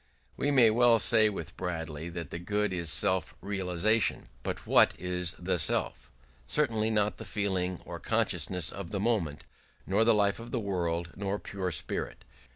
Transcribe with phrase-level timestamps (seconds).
[0.35, 5.35] We may well say with Bradley that the good is self realisation; but what is
[5.37, 6.11] the self?
[6.47, 9.43] Certainly not the feeling or consciousness of the moment,
[9.85, 12.23] nor the life of the world, nor pure spirit.